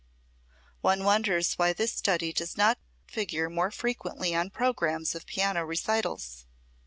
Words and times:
One 0.81 1.03
wonders 1.03 1.53
why 1.59 1.73
this 1.73 1.93
study 1.93 2.33
does 2.33 2.57
not 2.57 2.79
figure 3.05 3.51
more 3.51 3.69
frequently 3.69 4.33
on 4.33 4.49
programmes 4.49 5.13
of 5.13 5.27
piano 5.27 5.63
recitals. 5.63 6.47